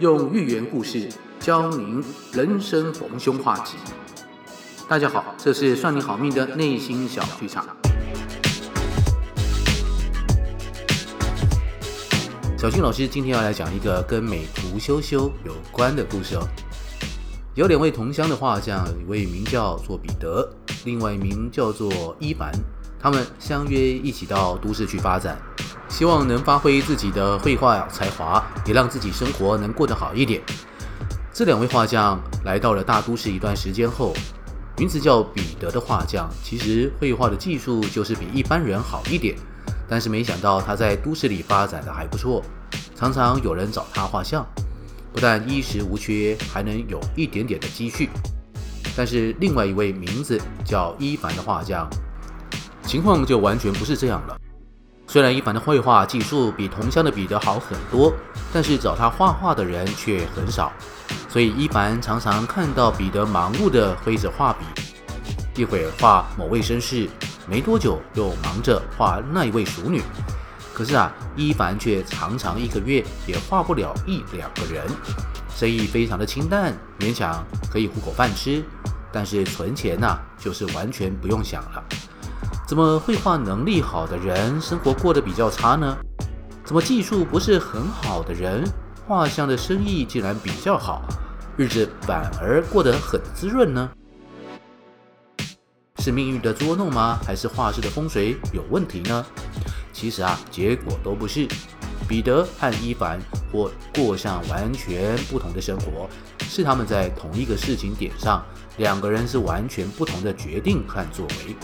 [0.00, 1.08] 用寓言故事
[1.38, 2.02] 教您
[2.32, 3.76] 人生逢凶化吉。
[4.88, 7.64] 大家好，这是算你好命的内心小剧场。
[12.58, 16.42] 小俊老师今天要来讲一个跟美图秀秀有关的故事哦。
[17.54, 20.50] 有两位同乡的画匠，一位名叫做彼得，
[20.84, 22.50] 另外一名叫做伊凡。
[23.04, 25.36] 他们相约一起到都市去发展，
[25.90, 30.40] 希望能发挥自己的绘画才华，也让自己生活能过得好一点。
[31.30, 34.14] 这两位画匠来到了大都市一段时间后，
[34.78, 39.36] 名字叫彼得的画匠，其实绘画的技术就是比一般人好一点，
[39.86, 42.42] 但是没想到他在都市里发展的还不错，
[42.96, 44.46] 常常有人找他画像，
[45.12, 48.08] 不但衣食无缺，还能有一点点的积蓄。
[48.96, 51.86] 但是另外一位名字叫伊凡的画匠。
[52.86, 54.36] 情况就完全不是这样了。
[55.06, 58.12] 虽然伊凡的绘画技术比同乡的彼得好很多，
[58.52, 60.72] 但是找他画画的人却很少。
[61.28, 64.64] 所以伊凡常常看到彼得忙碌地挥着画笔，
[65.56, 67.08] 一会儿画某位绅士，
[67.48, 70.00] 没多久又忙着画那一位熟女。
[70.72, 74.84] 可是啊，伊凡却常常一个月也画不了一两个人，
[75.54, 78.62] 生意非常的清淡，勉强可以糊口饭吃。
[79.12, 81.84] 但是存钱呐、就是完全不用想了。
[82.66, 85.96] 怎么绘画能力好的人生活过得比较差呢？
[86.64, 88.64] 怎么技术不是很好的人
[89.06, 91.02] 画像的生意竟然比较好，
[91.58, 93.90] 日子反而过得很滋润呢？
[95.98, 97.18] 是命运的捉弄吗？
[97.22, 99.26] 还是画室的风水有问题呢？
[99.92, 101.46] 其实啊，结果都不是。
[102.08, 103.18] 彼得和伊凡
[103.50, 106.08] 或过上完全不同的生活，
[106.40, 108.42] 是他们在同一个事情点上，
[108.78, 111.56] 两个人是完全不同的决定和作为。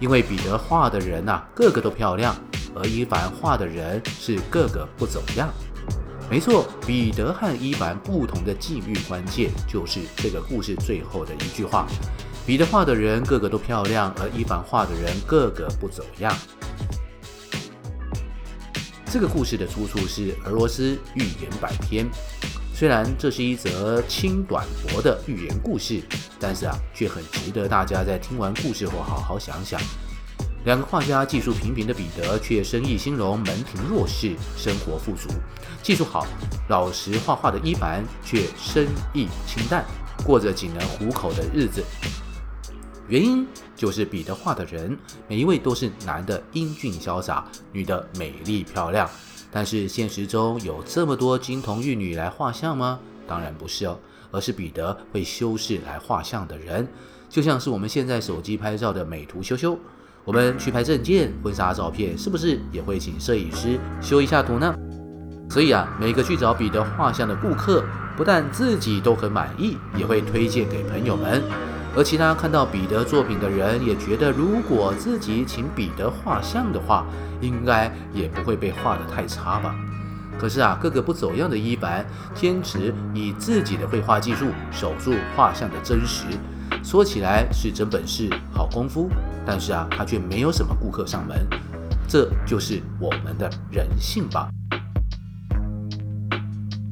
[0.00, 2.34] 因为彼得画的人呐、啊，个个都漂亮，
[2.74, 5.48] 而伊凡画的人是个个不走样。
[6.30, 11.86] 没错，彼得和伊凡不同的际遇关键，就是这个故事最后的一句话：
[12.46, 16.34] 彼得画的人个个都漂亮，而伊凡画的人个个不走样。
[19.12, 22.08] 这个故事的出处是俄罗斯寓言百篇。
[22.80, 26.02] 虽然这是一则轻短薄的寓言故事，
[26.38, 29.78] 但是啊，却很值得大家在听完故事后好好想想。
[30.64, 35.28] 两个画家技术平平的彼得，却生意兴隆，门庭若市，生活富足；
[35.82, 36.26] 技术好、
[36.70, 39.84] 老实画画的伊凡，却生意清淡，
[40.24, 41.84] 过着仅能糊口的日子。
[43.08, 44.98] 原因就是彼得画的人，
[45.28, 49.06] 每一位都是男的英俊潇洒，女的美丽漂亮。
[49.50, 53.00] 但是现实中有这么多金童玉女来画像吗？
[53.26, 53.98] 当然不是哦，
[54.30, 56.86] 而是彼得会修饰来画像的人，
[57.28, 59.78] 就像是我们现在手机拍照的美图秀秀。
[60.24, 64.74] 我们去拍证件、婚纱照片，是不是也会请摄影师修一下图呢？
[65.48, 67.82] 所以啊，每个去找彼得画像的顾客，
[68.16, 71.42] 不但自己都很满意，也会推荐给朋友们。
[71.96, 77.04] 而其他看到彼得作品的人也觉得，如果自己请彼得画像的话，
[77.40, 79.74] 应该也不会被画得太差吧。
[80.38, 86.26] 可是啊，个个不走样的伊凡坚持以自己的绘画技术守住画像的真实，
[86.82, 89.10] 说起来是真本事、好功夫，
[89.44, 91.46] 但是啊，他却没有什么顾客上门。
[92.08, 94.48] 这就是我们的人性吧。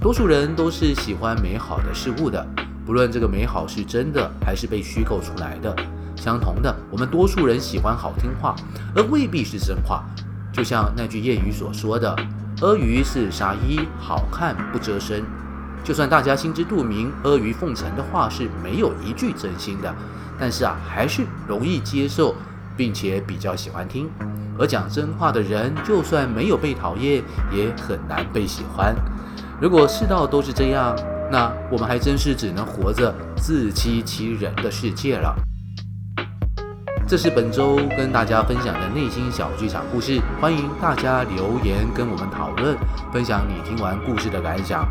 [0.00, 2.44] 多数人都是喜欢美好的事物的。
[2.86, 5.74] 不论这个美好是真的还是被虚构出来的，
[6.14, 8.54] 相同的，我们多数人喜欢好听话，
[8.94, 10.04] 而未必是真话。
[10.52, 12.14] 就像那句谚语所说的
[12.62, 15.24] ：“阿谀是纱衣，好看不遮身。”
[15.82, 19.92] 就算大家心知肚明，阿谀奉承的话是没有一句真心的，
[20.38, 22.36] 但是啊，还是容易接受，
[22.76, 24.08] 并且比较喜欢听。
[24.58, 27.22] 而讲真话的人，就算没有被讨厌，
[27.52, 28.94] 也很难被喜欢。
[29.60, 30.96] 如果世道都是这样，
[31.30, 35.34] 那我们还真是只能活着自欺欺人的世界了。
[37.08, 42.76] 这是本周跟大家分享的内心小剧场故事，欢迎大家留言跟我们讨论，
[43.12, 44.84] 分享你听完故事的感想。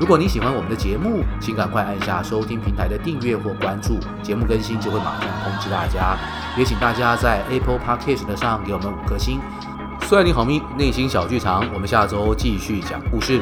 [0.00, 6.16] 如果你喜欢我们的节目，请赶快按下收听平台的订阅或关注，节目更新就会马上通知大家。
[6.58, 9.40] 也请大家在 Apple Podcast 上给我们五颗星。
[10.02, 13.40] 算你好命，内心小剧场，我们下周继续讲故事。